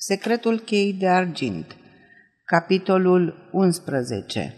Secretul 0.00 0.58
cheii 0.58 0.92
de 0.92 1.08
argint 1.08 1.76
Capitolul 2.44 3.48
11 3.52 4.54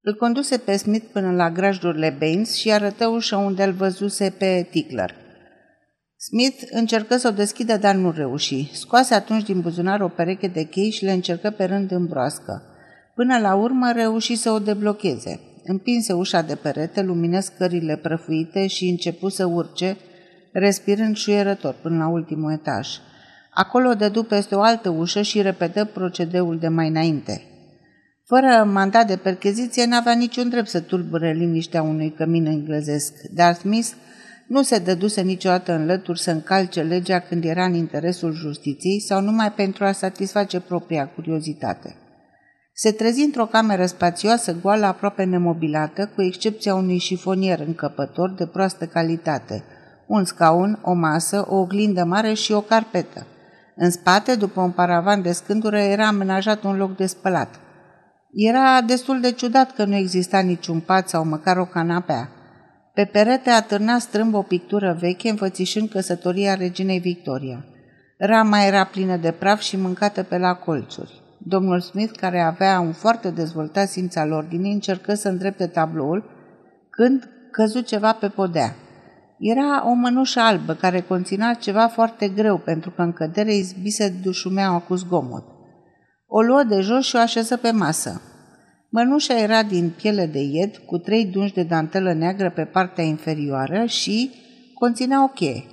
Îl 0.00 0.14
conduse 0.14 0.58
pe 0.58 0.76
Smith 0.76 1.06
până 1.12 1.32
la 1.32 1.50
grajdurile 1.50 2.16
Baines 2.18 2.54
și 2.54 2.72
arătă 2.72 3.06
ușa 3.06 3.36
unde 3.36 3.62
îl 3.62 3.72
văzuse 3.72 4.30
pe 4.38 4.66
Tickler. 4.70 5.14
Smith 6.16 6.62
încercă 6.70 7.16
să 7.16 7.28
o 7.28 7.30
deschidă, 7.30 7.76
dar 7.76 7.94
nu 7.94 8.10
reuși. 8.10 8.70
Scoase 8.72 9.14
atunci 9.14 9.44
din 9.44 9.60
buzunar 9.60 10.00
o 10.00 10.08
pereche 10.08 10.46
de 10.46 10.64
chei 10.64 10.90
și 10.90 11.04
le 11.04 11.12
încercă 11.12 11.50
pe 11.50 11.64
rând 11.64 11.90
în 11.90 12.06
broască. 12.06 12.62
Până 13.14 13.38
la 13.38 13.54
urmă 13.54 13.92
reuși 13.92 14.34
să 14.34 14.50
o 14.50 14.58
deblocheze. 14.58 15.40
Împinse 15.64 16.12
ușa 16.12 16.42
de 16.42 16.54
perete, 16.54 17.02
lumină 17.02 17.40
scările 17.40 17.96
prăfuite 17.96 18.66
și 18.66 18.88
începu 18.88 19.28
să 19.28 19.44
urce, 19.44 19.96
respirând 20.58 21.16
șuierător 21.16 21.74
până 21.82 21.96
la 21.96 22.08
ultimul 22.08 22.52
etaj. 22.52 22.88
Acolo 23.50 23.94
dădu 23.94 24.22
peste 24.22 24.54
o 24.54 24.60
altă 24.60 24.88
ușă 24.88 25.22
și 25.22 25.42
repetă 25.42 25.84
procedeul 25.84 26.58
de 26.58 26.68
mai 26.68 26.88
înainte. 26.88 27.42
Fără 28.26 28.70
mandat 28.72 29.06
de 29.06 29.16
percheziție, 29.16 29.84
n-avea 29.84 30.14
niciun 30.14 30.48
drept 30.48 30.68
să 30.68 30.80
tulbure 30.80 31.32
liniștea 31.32 31.82
unui 31.82 32.12
cămin 32.12 32.46
englezesc, 32.46 33.12
dar 33.34 33.54
Smith 33.54 33.88
nu 34.46 34.62
se 34.62 34.78
dăduse 34.78 35.20
niciodată 35.20 35.72
în 35.72 35.86
lături 35.86 36.20
să 36.20 36.30
încalce 36.30 36.82
legea 36.82 37.18
când 37.18 37.44
era 37.44 37.64
în 37.64 37.74
interesul 37.74 38.32
justiției 38.32 39.00
sau 39.00 39.20
numai 39.20 39.52
pentru 39.52 39.84
a 39.84 39.92
satisface 39.92 40.60
propria 40.60 41.08
curiozitate. 41.08 41.96
Se 42.74 42.90
trezi 42.90 43.22
într-o 43.22 43.46
cameră 43.46 43.86
spațioasă, 43.86 44.56
goală, 44.62 44.86
aproape 44.86 45.24
nemobilată, 45.24 46.10
cu 46.14 46.22
excepția 46.22 46.74
unui 46.74 46.98
șifonier 46.98 47.60
încăpător 47.60 48.30
de 48.30 48.46
proastă 48.46 48.86
calitate, 48.86 49.64
un 50.06 50.24
scaun, 50.24 50.78
o 50.82 50.92
masă, 50.92 51.46
o 51.48 51.56
oglindă 51.56 52.04
mare 52.04 52.32
și 52.32 52.52
o 52.52 52.60
carpetă. 52.60 53.26
În 53.76 53.90
spate, 53.90 54.34
după 54.34 54.60
un 54.60 54.70
paravan 54.70 55.22
de 55.22 55.32
scândură, 55.32 55.78
era 55.78 56.06
amenajat 56.06 56.62
un 56.62 56.76
loc 56.76 56.96
de 56.96 57.06
spălat. 57.06 57.60
Era 58.32 58.80
destul 58.80 59.20
de 59.20 59.32
ciudat 59.32 59.72
că 59.72 59.84
nu 59.84 59.94
exista 59.94 60.38
niciun 60.38 60.80
pat 60.80 61.08
sau 61.08 61.24
măcar 61.24 61.56
o 61.56 61.64
canapea. 61.64 62.28
Pe 62.94 63.04
perete 63.04 63.50
atârna 63.50 63.98
strâmb 63.98 64.34
o 64.34 64.42
pictură 64.42 64.96
veche 65.00 65.28
înfățișând 65.28 65.88
căsătoria 65.88 66.54
reginei 66.54 66.98
Victoria. 66.98 67.64
Rama 68.18 68.64
era 68.64 68.84
plină 68.84 69.16
de 69.16 69.30
praf 69.30 69.60
și 69.60 69.76
mâncată 69.76 70.22
pe 70.22 70.38
la 70.38 70.54
colțuri. 70.54 71.22
Domnul 71.38 71.80
Smith, 71.80 72.18
care 72.20 72.40
avea 72.40 72.80
un 72.80 72.92
foarte 72.92 73.30
dezvoltat 73.30 73.88
simț 73.88 74.16
al 74.16 74.32
ordinii, 74.32 74.72
încercă 74.72 75.14
să 75.14 75.28
îndrepte 75.28 75.66
tabloul 75.66 76.24
când 76.90 77.28
căzu 77.50 77.80
ceva 77.80 78.12
pe 78.12 78.28
podea. 78.28 78.74
Era 79.38 79.88
o 79.88 79.92
mănușă 79.92 80.40
albă 80.40 80.74
care 80.74 81.00
conținea 81.00 81.54
ceva 81.54 81.86
foarte 81.86 82.28
greu 82.28 82.58
pentru 82.58 82.90
că 82.90 83.02
în 83.02 83.12
cădere 83.12 83.54
izbise 83.54 84.08
dușumeaua 84.22 84.78
cu 84.78 84.94
zgomot. 84.94 85.44
O 86.26 86.40
luă 86.40 86.62
de 86.62 86.80
jos 86.80 87.04
și 87.04 87.16
o 87.16 87.18
așeză 87.18 87.56
pe 87.56 87.70
masă. 87.70 88.22
Mănușa 88.90 89.38
era 89.38 89.62
din 89.62 89.92
piele 89.96 90.26
de 90.26 90.40
ied, 90.40 90.76
cu 90.76 90.98
trei 90.98 91.24
dungi 91.24 91.52
de 91.52 91.62
dantelă 91.62 92.12
neagră 92.12 92.50
pe 92.50 92.64
partea 92.64 93.04
inferioară 93.04 93.84
și 93.84 94.30
conținea 94.74 95.24
o 95.24 95.28
cheie. 95.28 95.64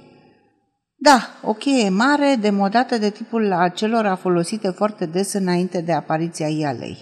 Da, 0.96 1.20
o 1.44 1.54
cheie 1.54 1.90
mare, 1.90 2.38
demodată 2.40 2.98
de 2.98 3.10
tipul 3.10 3.52
acelora 3.52 4.16
folosite 4.16 4.70
foarte 4.70 5.06
des 5.06 5.34
înainte 5.34 5.82
de 5.82 5.92
apariția 5.92 6.48
ialei. 6.48 6.98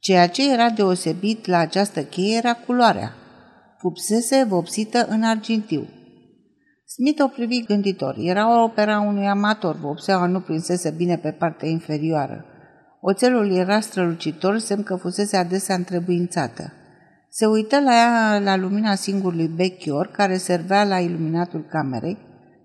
Ceea 0.00 0.28
ce 0.28 0.52
era 0.52 0.70
deosebit 0.70 1.46
la 1.46 1.58
această 1.58 2.02
cheie 2.02 2.36
era 2.36 2.52
culoarea. 2.52 3.12
Fupsese 3.78 4.44
vopsită 4.48 5.06
în 5.08 5.22
argintiu. 5.22 5.88
Smith 6.86 7.22
o 7.22 7.26
privi 7.26 7.64
gânditor. 7.64 8.14
Era 8.18 8.60
o 8.60 8.62
opera 8.62 9.00
unui 9.00 9.26
amator, 9.26 9.76
vopseaua 9.76 10.26
nu 10.26 10.40
prinsese 10.40 10.90
bine 10.90 11.16
pe 11.16 11.30
partea 11.30 11.68
inferioară. 11.68 12.44
Oțelul 13.00 13.52
era 13.52 13.80
strălucitor, 13.80 14.58
semn 14.58 14.82
că 14.82 14.96
fusese 14.96 15.36
adesea 15.36 15.74
întrebuințată. 15.74 16.72
Se 17.30 17.46
uită 17.46 17.80
la 17.80 17.92
ea 17.92 18.38
la 18.38 18.56
lumina 18.56 18.94
singurului 18.94 19.48
bechior 19.48 20.06
care 20.06 20.36
servea 20.36 20.84
la 20.84 20.98
iluminatul 20.98 21.66
camerei, 21.70 22.18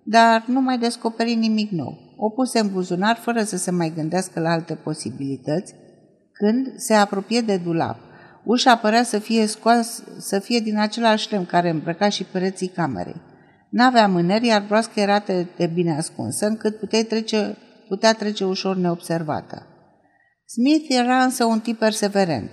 dar 0.03 0.43
nu 0.47 0.61
mai 0.61 0.77
descoperi 0.77 1.35
nimic 1.35 1.71
nou. 1.71 1.97
O 2.17 2.29
puse 2.29 2.59
în 2.59 2.71
buzunar 2.71 3.15
fără 3.15 3.43
să 3.43 3.57
se 3.57 3.71
mai 3.71 3.93
gândească 3.95 4.39
la 4.39 4.49
alte 4.49 4.73
posibilități, 4.73 5.73
când 6.33 6.73
se 6.77 6.93
apropie 6.93 7.41
de 7.41 7.57
dulap. 7.57 7.97
Ușa 8.43 8.75
părea 8.75 9.03
să 9.03 9.19
fie 9.19 9.45
scoas, 9.45 10.03
să 10.17 10.39
fie 10.39 10.59
din 10.59 10.77
același 10.77 11.31
lemn 11.31 11.45
care 11.45 11.69
îmbrăca 11.69 12.09
și 12.09 12.23
pereții 12.23 12.67
camerei. 12.67 13.21
N-avea 13.69 14.07
mâneri, 14.07 14.47
iar 14.47 14.63
broasca 14.67 15.01
era 15.01 15.23
de 15.57 15.69
bine 15.73 15.95
ascunsă, 15.97 16.45
încât 16.45 16.79
putea 16.79 17.03
trece, 17.03 17.57
putea 17.87 18.13
trece 18.13 18.45
ușor 18.45 18.75
neobservată. 18.75 19.65
Smith 20.45 20.85
era 20.89 21.23
însă 21.23 21.45
un 21.45 21.59
tip 21.59 21.79
perseverent. 21.79 22.49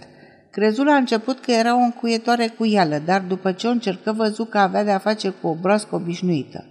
Crezu 0.51 0.83
la 0.83 0.95
început 0.95 1.41
că 1.41 1.51
era 1.51 1.77
o 1.77 1.79
încuietoare 1.79 2.49
cu 2.49 2.65
ială, 2.65 2.99
dar 3.05 3.21
după 3.21 3.53
ce 3.53 3.67
o 3.67 3.71
încercă 3.71 4.13
văzu 4.13 4.45
că 4.45 4.59
avea 4.59 4.85
de-a 4.85 4.99
face 4.99 5.29
cu 5.29 5.47
o 5.47 5.55
broască 5.55 5.95
obișnuită. 5.95 6.65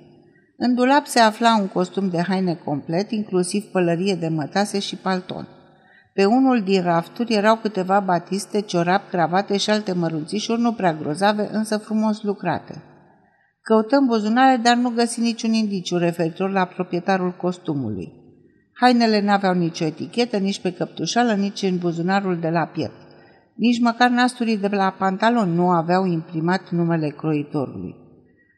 În 0.57 0.75
dulap 0.75 1.05
se 1.05 1.19
afla 1.19 1.57
un 1.59 1.67
costum 1.67 2.09
de 2.09 2.21
haine 2.21 2.55
complet, 2.55 3.11
inclusiv 3.11 3.63
pălărie 3.63 4.15
de 4.15 4.27
mătase 4.27 4.79
și 4.79 4.95
palton. 4.95 5.47
Pe 6.17 6.25
unul 6.25 6.61
din 6.61 6.81
rafturi 6.81 7.33
erau 7.33 7.55
câteva 7.55 7.99
batiste, 7.99 8.61
ciorap, 8.61 9.09
cravate 9.09 9.57
și 9.57 9.69
alte 9.69 9.93
mărunțișuri 9.93 10.61
nu 10.61 10.71
prea 10.73 10.93
grozave, 10.93 11.49
însă 11.51 11.77
frumos 11.77 12.21
lucrate. 12.21 12.83
Căutăm 13.61 14.05
buzunare, 14.05 14.55
dar 14.63 14.75
nu 14.75 14.89
găsi 14.89 15.19
niciun 15.19 15.53
indiciu 15.53 15.97
referitor 15.97 16.51
la 16.51 16.65
proprietarul 16.65 17.31
costumului. 17.31 18.13
Hainele 18.73 19.21
n-aveau 19.21 19.53
nicio 19.53 19.85
etichetă, 19.85 20.37
nici 20.37 20.61
pe 20.61 20.73
căptușală, 20.73 21.33
nici 21.33 21.61
în 21.61 21.77
buzunarul 21.77 22.37
de 22.39 22.49
la 22.49 22.65
piept. 22.65 23.01
Nici 23.55 23.79
măcar 23.79 24.09
nasturii 24.09 24.57
de 24.57 24.67
la 24.67 24.95
pantalon 24.99 25.49
nu 25.49 25.69
aveau 25.69 26.05
imprimat 26.05 26.69
numele 26.69 27.09
croitorului. 27.09 27.95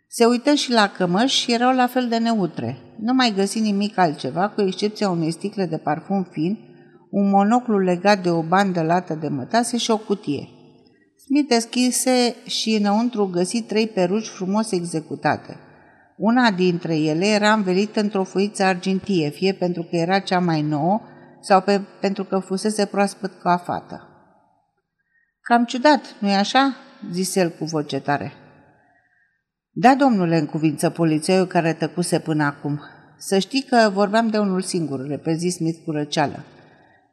Se 0.08 0.26
uită 0.26 0.54
și 0.54 0.72
la 0.72 0.88
cămăși 0.98 1.40
și 1.40 1.54
erau 1.54 1.76
la 1.76 1.88
fel 1.88 2.08
de 2.08 2.18
neutre. 2.18 2.78
Nu 3.00 3.14
mai 3.14 3.34
găsi 3.36 3.60
nimic 3.60 3.98
altceva, 3.98 4.50
cu 4.50 4.62
excepția 4.62 5.10
unei 5.10 5.32
sticle 5.32 5.66
de 5.66 5.78
parfum 5.78 6.24
fin, 6.32 6.69
un 7.10 7.30
monoclu 7.30 7.78
legat 7.78 8.24
de 8.24 8.30
o 8.30 8.42
bandă 8.42 8.82
lată 8.82 9.14
de 9.14 9.28
mătase 9.28 9.78
și 9.78 9.92
o 9.92 9.98
cutie. 9.98 10.48
Smith 11.26 11.50
deschise 11.50 12.36
și 12.46 12.76
înăuntru 12.76 13.26
găsi 13.26 13.62
trei 13.62 13.88
peruci 13.88 14.28
frumos 14.28 14.72
executate. 14.72 15.58
Una 16.18 16.52
dintre 16.52 16.96
ele 16.96 17.26
era 17.28 17.54
învelită 17.54 18.00
într-o 18.00 18.24
foiță 18.24 18.64
argintie, 18.64 19.30
fie 19.30 19.54
pentru 19.54 19.84
că 19.84 19.96
era 19.96 20.20
cea 20.20 20.40
mai 20.40 20.62
nouă 20.62 21.02
sau 21.42 21.62
pe, 21.62 21.82
pentru 22.02 22.24
că 22.24 22.40
fusese 22.40 22.86
proaspăt 22.86 23.32
ca 23.42 23.58
fată. 23.58 24.08
Cam 25.42 25.66
ciudat, 25.66 26.16
nu-i 26.20 26.36
așa?" 26.36 26.76
zise 27.12 27.40
el 27.40 27.50
cu 27.50 27.66
voce 27.66 28.00
tare. 28.00 28.34
Da, 29.72 29.96
domnule, 29.96 30.38
în 30.38 30.46
cuvință 30.46 30.90
polițeiul 30.90 31.46
care 31.46 31.74
tăcuse 31.74 32.20
până 32.20 32.44
acum. 32.44 32.80
Să 33.18 33.40
știi 33.40 33.62
că 33.62 33.90
vorbeam 33.94 34.28
de 34.28 34.38
unul 34.38 34.62
singur, 34.62 35.08
repezi 35.08 35.50
Smith 35.50 35.80
cu 35.86 35.92
răceală. 35.92 36.44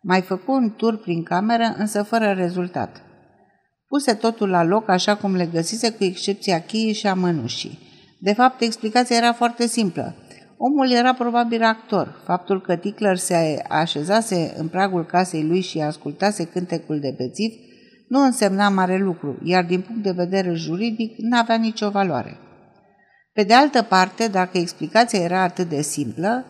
Mai 0.09 0.21
făcu 0.21 0.53
un 0.53 0.71
tur 0.77 0.97
prin 0.97 1.23
cameră, 1.23 1.75
însă 1.79 2.03
fără 2.03 2.33
rezultat. 2.33 3.03
Puse 3.89 4.15
totul 4.15 4.49
la 4.49 4.63
loc 4.63 4.89
așa 4.89 5.17
cum 5.17 5.35
le 5.35 5.49
găsise, 5.53 5.91
cu 5.91 6.05
excepția 6.05 6.61
cheii 6.61 6.93
și 6.93 7.07
a 7.07 7.15
mănușii. 7.15 7.79
De 8.21 8.33
fapt, 8.33 8.61
explicația 8.61 9.17
era 9.17 9.33
foarte 9.33 9.67
simplă. 9.67 10.15
Omul 10.57 10.91
era 10.91 11.15
probabil 11.15 11.63
actor. 11.63 12.23
Faptul 12.25 12.61
că 12.61 12.77
Tickler 12.77 13.17
se 13.17 13.63
așezase 13.69 14.55
în 14.57 14.69
pragul 14.69 15.05
casei 15.05 15.43
lui 15.43 15.61
și 15.61 15.81
ascultase 15.81 16.45
cântecul 16.45 17.01
de 17.01 17.15
bețiv 17.17 17.53
nu 18.09 18.23
însemna 18.23 18.69
mare 18.69 18.99
lucru, 18.99 19.39
iar 19.43 19.65
din 19.65 19.81
punct 19.81 20.03
de 20.03 20.11
vedere 20.11 20.53
juridic 20.53 21.15
n-avea 21.19 21.57
nicio 21.57 21.91
valoare. 21.91 22.39
Pe 23.33 23.43
de 23.43 23.55
altă 23.55 23.83
parte, 23.83 24.29
dacă 24.29 24.59
explicația 24.59 25.21
era 25.21 25.43
atât 25.43 25.69
de 25.69 25.81
simplă, 25.81 26.45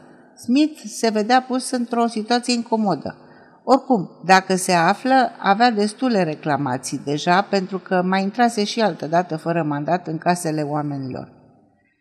Smith 0.45 0.81
se 0.85 1.11
vedea 1.11 1.43
pus 1.43 1.71
într-o 1.71 2.07
situație 2.07 2.55
incomodă. 2.55 3.21
Oricum, 3.69 4.11
dacă 4.25 4.57
se 4.57 4.73
află, 4.73 5.31
avea 5.39 5.71
destule 5.71 6.23
reclamații 6.23 7.01
deja, 7.05 7.43
pentru 7.43 7.79
că 7.79 8.03
mai 8.03 8.23
intrase 8.23 8.65
și 8.65 8.81
altă 8.81 9.07
dată 9.07 9.37
fără 9.37 9.63
mandat 9.63 10.07
în 10.07 10.19
casele 10.19 10.63
oamenilor. 10.63 11.33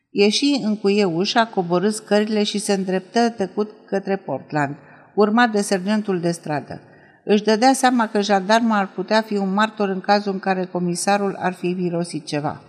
Ieși, 0.10 0.62
încuie 0.64 1.04
ușa, 1.04 1.46
coborâ 1.46 1.90
scările 1.90 2.44
și 2.44 2.58
se 2.58 2.74
îndreptă 2.74 3.30
tăcut 3.30 3.72
către 3.88 4.16
Portland, 4.16 4.76
urmat 5.16 5.52
de 5.52 5.62
sergentul 5.62 6.20
de 6.20 6.32
stradă. 6.32 6.82
Își 7.24 7.44
dădea 7.44 7.74
seama 7.74 8.08
că 8.08 8.22
jandarmul 8.22 8.76
ar 8.76 8.92
putea 8.96 9.22
fi 9.22 9.38
un 9.38 9.54
martor 9.54 9.90
în 9.90 10.02
cazul 10.02 10.34
în 10.34 10.40
care 10.40 10.66
comisarul 10.66 11.38
ar 11.40 11.54
fi 11.54 11.76
mirosit 11.80 12.26
ceva. 12.26 12.62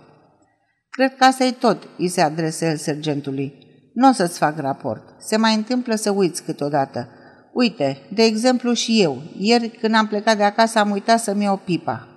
Cred 0.89 1.15
că 1.15 1.23
asta 1.23 1.43
e 1.43 1.51
tot, 1.51 1.87
îi 1.97 2.07
se 2.07 2.21
adresă 2.21 2.65
el 2.65 2.77
sergentului. 2.77 3.53
Nu 3.93 4.09
o 4.09 4.11
să-ți 4.11 4.37
fac 4.37 4.57
raport. 4.57 5.03
Se 5.19 5.37
mai 5.37 5.55
întâmplă 5.55 5.95
să 5.95 6.11
uiți 6.11 6.43
câteodată. 6.43 7.09
Uite, 7.57 7.97
de 8.13 8.23
exemplu 8.23 8.73
și 8.73 9.01
eu. 9.01 9.21
Ieri 9.37 9.69
când 9.69 9.95
am 9.95 10.07
plecat 10.07 10.37
de 10.37 10.43
acasă 10.43 10.79
am 10.79 10.91
uitat 10.91 11.19
să-mi 11.19 11.43
iau 11.43 11.61
pipa. 11.65 12.07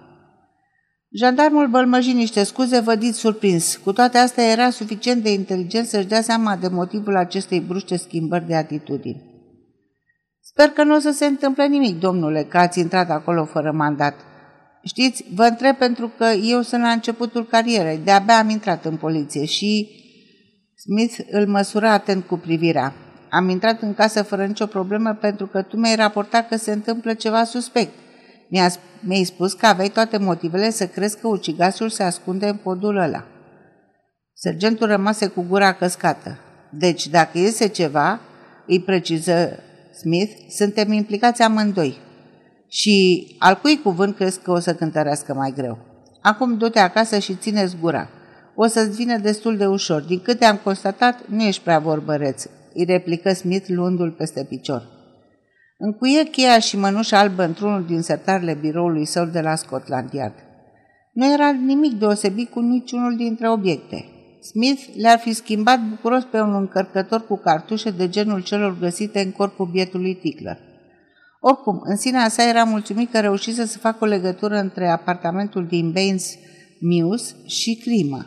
Jandarmul 1.13 1.69
bălmăji 1.69 2.13
niște 2.13 2.43
scuze 2.43 2.81
vădit 2.81 3.15
surprins. 3.15 3.77
Cu 3.77 3.93
toate 3.93 4.19
astea 4.19 4.51
era 4.51 4.71
suficient 4.71 5.23
de 5.23 5.33
inteligent 5.33 5.87
să-și 5.87 6.07
dea 6.07 6.21
seama 6.21 6.57
de 6.57 6.69
motivul 6.69 7.17
acestei 7.17 7.61
bruște 7.61 7.97
schimbări 7.97 8.47
de 8.47 8.55
atitudini. 8.55 9.23
Sper 10.41 10.69
că 10.69 10.85
nu 10.85 10.95
o 10.95 10.99
să 10.99 11.11
se 11.11 11.27
întâmple 11.27 11.67
nimic, 11.67 11.99
domnule, 11.99 12.43
că 12.43 12.59
ați 12.59 12.81
intrat 12.81 13.11
acolo 13.11 13.45
fără 13.45 13.73
mandat. 13.73 14.15
Știți, 14.85 15.25
vă 15.35 15.45
întreb 15.45 15.77
pentru 15.77 16.13
că 16.17 16.25
eu 16.25 16.61
sunt 16.61 16.83
la 16.83 16.91
începutul 16.91 17.47
carierei, 17.47 18.01
de-abia 18.05 18.39
am 18.39 18.49
intrat 18.49 18.85
în 18.85 18.97
poliție 18.97 19.45
și... 19.45 19.89
Smith 20.75 21.19
îl 21.31 21.47
măsura 21.47 21.93
atent 21.93 22.25
cu 22.25 22.37
privirea. 22.37 22.95
Am 23.31 23.49
intrat 23.49 23.83
în 23.83 23.95
casă 23.95 24.23
fără 24.23 24.47
nicio 24.47 24.67
problemă 24.67 25.15
pentru 25.15 25.47
că 25.47 25.63
tu 25.63 25.77
mi-ai 25.77 25.95
raportat 25.95 26.49
că 26.49 26.57
se 26.57 26.73
întâmplă 26.73 27.15
ceva 27.15 27.45
suspect. 27.45 27.93
Mi-a, 28.49 28.71
mi-ai 29.01 29.25
spus 29.25 29.53
că 29.53 29.67
aveai 29.67 29.89
toate 29.89 30.19
motivele 30.19 30.71
să 30.71 30.87
crezi 30.87 31.19
că 31.19 31.29
ucigasul 31.29 31.89
se 31.89 32.03
ascunde 32.03 32.47
în 32.47 32.57
podul 32.57 32.97
ăla. 32.97 33.25
Sergentul 34.35 34.87
rămase 34.87 35.27
cu 35.27 35.45
gura 35.49 35.73
căscată. 35.73 36.39
Deci, 36.71 37.09
dacă 37.09 37.39
iese 37.39 37.67
ceva, 37.67 38.21
îi 38.67 38.81
preciză 38.81 39.59
Smith, 39.99 40.33
suntem 40.49 40.93
implicați 40.93 41.43
amândoi. 41.43 41.99
Și 42.69 43.27
al 43.39 43.59
cui 43.63 43.81
cuvânt 43.83 44.17
crezi 44.17 44.41
că 44.41 44.51
o 44.51 44.59
să 44.59 44.75
cântărească 44.75 45.35
mai 45.35 45.53
greu? 45.57 45.79
Acum 46.23 46.57
du-te 46.57 46.79
acasă 46.79 47.19
și 47.19 47.35
țineți 47.35 47.77
gura. 47.81 48.09
O 48.55 48.67
să-ți 48.67 48.97
vină 48.97 49.17
destul 49.19 49.57
de 49.57 49.67
ușor. 49.67 50.01
Din 50.03 50.21
câte 50.21 50.45
am 50.45 50.57
constatat, 50.57 51.27
nu 51.29 51.43
ești 51.43 51.63
prea 51.63 51.79
vorbăreț, 51.79 52.45
îi 52.75 52.85
replică 52.85 53.33
Smith 53.33 53.69
luându-l 53.69 54.11
peste 54.11 54.45
picior. 54.49 54.89
Încuie 55.79 56.25
cheia 56.25 56.59
și 56.59 56.77
mănușa 56.77 57.19
albă 57.19 57.43
într-unul 57.43 57.85
din 57.85 58.01
sertarele 58.01 58.55
biroului 58.61 59.05
său 59.05 59.25
de 59.25 59.41
la 59.41 59.55
Scotland 59.55 60.13
Yard. 60.13 60.35
Nu 61.13 61.33
era 61.33 61.51
nimic 61.51 61.93
deosebit 61.93 62.51
cu 62.51 62.61
niciunul 62.61 63.17
dintre 63.17 63.49
obiecte. 63.49 64.05
Smith 64.41 64.83
le-ar 64.97 65.19
fi 65.19 65.33
schimbat 65.33 65.81
bucuros 65.89 66.25
pe 66.25 66.41
un 66.41 66.55
încărcător 66.55 67.27
cu 67.27 67.37
cartușe 67.37 67.91
de 67.91 68.09
genul 68.09 68.43
celor 68.43 68.79
găsite 68.79 69.21
în 69.21 69.31
corpul 69.31 69.67
bietului 69.67 70.15
Tickler. 70.15 70.59
Oricum, 71.41 71.81
în 71.85 71.97
sinea 71.97 72.29
sa 72.29 72.49
era 72.49 72.65
mulțumit 72.65 73.11
că 73.11 73.21
reușise 73.21 73.67
să 73.67 73.79
facă 73.79 73.99
o 74.01 74.07
legătură 74.07 74.59
între 74.59 74.89
apartamentul 74.89 75.67
din 75.67 75.91
Baines 75.93 76.35
Mews 76.81 77.35
și 77.47 77.75
crimă. 77.75 78.27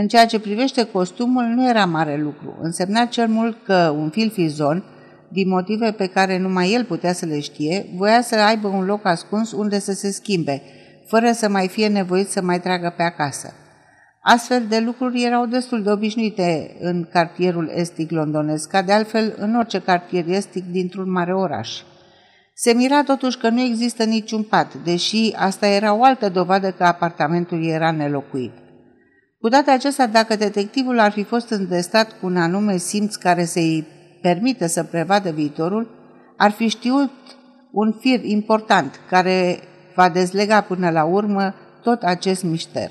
În 0.00 0.08
ceea 0.08 0.26
ce 0.26 0.40
privește 0.40 0.84
costumul, 0.84 1.44
nu 1.44 1.68
era 1.68 1.84
mare 1.84 2.16
lucru. 2.16 2.58
Însemna 2.60 3.04
cel 3.04 3.28
mult 3.28 3.64
că 3.64 3.94
un 3.96 4.10
filfizon, 4.10 4.84
din 5.28 5.48
motive 5.48 5.92
pe 5.92 6.06
care 6.06 6.38
numai 6.38 6.72
el 6.72 6.84
putea 6.84 7.12
să 7.12 7.26
le 7.26 7.40
știe, 7.40 7.86
voia 7.96 8.20
să 8.20 8.34
aibă 8.36 8.68
un 8.68 8.84
loc 8.84 9.06
ascuns 9.06 9.52
unde 9.52 9.78
să 9.78 9.92
se 9.92 10.10
schimbe, 10.10 10.62
fără 11.06 11.32
să 11.32 11.48
mai 11.48 11.68
fie 11.68 11.88
nevoit 11.88 12.28
să 12.28 12.42
mai 12.42 12.60
tragă 12.60 12.94
pe 12.96 13.02
acasă. 13.02 13.54
Astfel 14.22 14.66
de 14.68 14.78
lucruri 14.78 15.24
erau 15.24 15.46
destul 15.46 15.82
de 15.82 15.90
obișnuite 15.90 16.76
în 16.80 17.08
cartierul 17.12 17.70
estic 17.74 18.10
londonesc, 18.10 18.68
ca 18.68 18.82
de 18.82 18.92
altfel 18.92 19.34
în 19.38 19.54
orice 19.54 19.80
cartier 19.80 20.24
estic 20.28 20.64
dintr-un 20.64 21.10
mare 21.10 21.34
oraș. 21.34 21.82
Se 22.54 22.72
mira 22.72 23.02
totuși 23.02 23.38
că 23.38 23.48
nu 23.48 23.60
există 23.60 24.04
niciun 24.04 24.42
pat, 24.42 24.74
deși 24.84 25.34
asta 25.36 25.66
era 25.66 25.94
o 25.94 26.04
altă 26.04 26.28
dovadă 26.28 26.70
că 26.70 26.84
apartamentul 26.84 27.64
era 27.64 27.90
nelocuit. 27.90 28.52
Cu 29.40 29.48
toate 29.48 29.70
acestea, 29.70 30.06
dacă 30.06 30.36
detectivul 30.36 30.98
ar 30.98 31.10
fi 31.12 31.22
fost 31.22 31.50
îndestat 31.50 32.18
cu 32.20 32.26
un 32.26 32.36
anume 32.36 32.76
simț 32.76 33.14
care 33.14 33.44
să-i 33.44 33.86
permită 34.22 34.66
să 34.66 34.84
prevadă 34.84 35.30
viitorul, 35.30 35.90
ar 36.36 36.50
fi 36.50 36.68
știut 36.68 37.10
un 37.70 37.92
fir 37.92 38.24
important 38.24 39.00
care 39.08 39.58
va 39.94 40.08
dezlega 40.08 40.60
până 40.60 40.90
la 40.90 41.04
urmă 41.04 41.54
tot 41.82 42.02
acest 42.02 42.42
mișter. 42.42 42.90